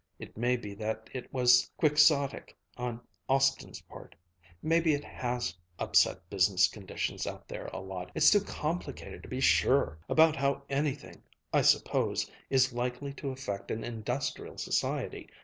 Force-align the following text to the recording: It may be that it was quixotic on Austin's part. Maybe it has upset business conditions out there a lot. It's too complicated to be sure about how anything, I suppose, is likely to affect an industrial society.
It 0.17 0.35
may 0.35 0.57
be 0.57 0.73
that 0.73 1.11
it 1.13 1.31
was 1.31 1.69
quixotic 1.77 2.57
on 2.75 3.01
Austin's 3.29 3.81
part. 3.81 4.15
Maybe 4.63 4.95
it 4.95 5.03
has 5.03 5.53
upset 5.77 6.27
business 6.27 6.67
conditions 6.67 7.27
out 7.27 7.47
there 7.47 7.67
a 7.67 7.77
lot. 7.79 8.11
It's 8.15 8.31
too 8.31 8.41
complicated 8.41 9.21
to 9.21 9.29
be 9.29 9.39
sure 9.41 9.99
about 10.09 10.35
how 10.35 10.63
anything, 10.71 11.21
I 11.53 11.61
suppose, 11.61 12.31
is 12.49 12.73
likely 12.73 13.13
to 13.13 13.29
affect 13.29 13.69
an 13.69 13.83
industrial 13.83 14.57
society. 14.57 15.29